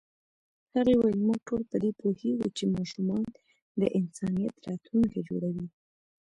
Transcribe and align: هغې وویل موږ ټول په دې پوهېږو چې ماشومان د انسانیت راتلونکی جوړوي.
هغې 0.75 0.93
وویل 0.97 1.19
موږ 1.27 1.39
ټول 1.47 1.61
په 1.71 1.75
دې 1.83 1.91
پوهېږو 1.99 2.47
چې 2.57 2.71
ماشومان 2.75 3.23
د 3.81 3.81
انسانیت 3.99 4.55
راتلونکی 4.67 5.21
جوړوي. 5.29 5.67